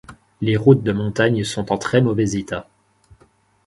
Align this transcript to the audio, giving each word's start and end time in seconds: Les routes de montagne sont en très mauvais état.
Les 0.41 0.57
routes 0.57 0.81
de 0.81 0.93
montagne 0.93 1.43
sont 1.43 1.71
en 1.71 1.77
très 1.77 2.01
mauvais 2.01 2.31
état. 2.31 2.67